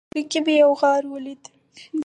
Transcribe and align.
په 0.03 0.05
غره 0.19 0.23
کې 0.29 0.39
مې 0.45 0.53
یو 0.61 0.71
غار 0.79 1.03
ولید 1.11 1.41